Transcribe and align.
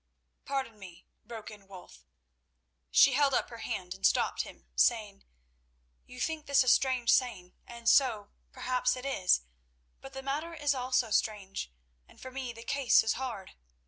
"Pardon 0.45 0.79
me—" 0.79 1.05
broke 1.23 1.51
in 1.51 1.67
Wulf. 1.67 2.07
She 2.89 3.13
held 3.13 3.35
up 3.35 3.51
her 3.51 3.59
hand 3.59 3.93
and 3.93 4.03
stopped 4.03 4.41
him, 4.41 4.65
saying: 4.75 5.25
"You 6.07 6.19
think 6.19 6.47
this 6.47 6.63
a 6.63 6.67
strange 6.67 7.11
saying, 7.13 7.53
and 7.67 7.87
so, 7.87 8.31
perhaps, 8.51 8.95
it 8.95 9.05
is; 9.05 9.41
but 9.99 10.13
the 10.13 10.23
matter 10.23 10.55
is 10.55 10.73
also 10.73 11.11
strange, 11.11 11.71
and 12.07 12.19
for 12.19 12.31
me 12.31 12.51
the 12.51 12.63
case 12.63 13.03
is 13.03 13.13
hard. 13.13 13.51